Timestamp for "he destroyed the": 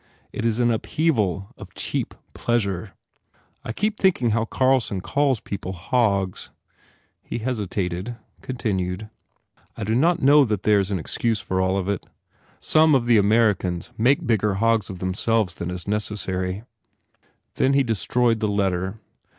17.73-18.47